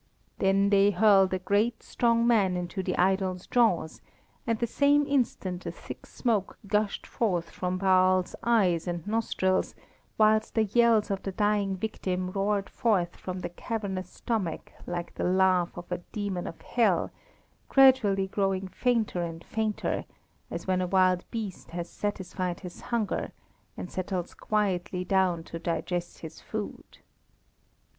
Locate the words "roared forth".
12.31-13.15